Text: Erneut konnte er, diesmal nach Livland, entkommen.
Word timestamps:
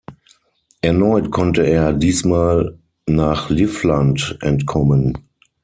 Erneut 0.81 1.29
konnte 1.29 1.61
er, 1.61 1.93
diesmal 1.93 2.75
nach 3.05 3.51
Livland, 3.51 4.35
entkommen. 4.41 5.15